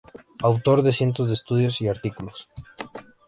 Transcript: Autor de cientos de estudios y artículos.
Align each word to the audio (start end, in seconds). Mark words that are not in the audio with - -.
Autor 0.49 0.81
de 0.81 0.93
cientos 0.93 1.27
de 1.27 1.35
estudios 1.35 1.79
y 1.79 1.87
artículos. 1.87 2.49